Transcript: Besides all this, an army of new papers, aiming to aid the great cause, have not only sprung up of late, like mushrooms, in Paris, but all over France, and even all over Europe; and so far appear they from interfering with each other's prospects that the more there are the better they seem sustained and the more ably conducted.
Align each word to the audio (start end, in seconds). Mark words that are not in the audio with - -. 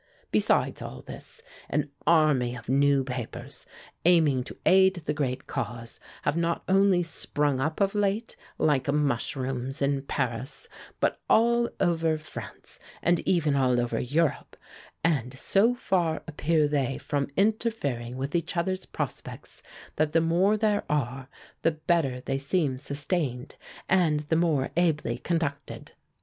Besides 0.31 0.81
all 0.81 1.03
this, 1.03 1.43
an 1.69 1.91
army 2.07 2.55
of 2.55 2.67
new 2.67 3.03
papers, 3.03 3.67
aiming 4.03 4.43
to 4.45 4.57
aid 4.65 4.95
the 5.05 5.13
great 5.13 5.45
cause, 5.45 5.99
have 6.23 6.35
not 6.35 6.63
only 6.67 7.03
sprung 7.03 7.59
up 7.59 7.79
of 7.79 7.93
late, 7.93 8.35
like 8.57 8.91
mushrooms, 8.91 9.79
in 9.79 10.01
Paris, 10.01 10.67
but 10.99 11.21
all 11.29 11.69
over 11.79 12.17
France, 12.17 12.79
and 13.03 13.19
even 13.27 13.55
all 13.55 13.79
over 13.79 13.99
Europe; 13.99 14.57
and 15.03 15.37
so 15.37 15.75
far 15.75 16.23
appear 16.27 16.67
they 16.67 16.97
from 16.97 17.27
interfering 17.37 18.17
with 18.17 18.33
each 18.35 18.57
other's 18.57 18.87
prospects 18.87 19.61
that 19.97 20.13
the 20.13 20.19
more 20.21 20.57
there 20.57 20.83
are 20.89 21.29
the 21.61 21.73
better 21.73 22.21
they 22.21 22.39
seem 22.39 22.79
sustained 22.79 23.55
and 23.87 24.21
the 24.21 24.35
more 24.35 24.71
ably 24.75 25.19
conducted. 25.19 25.91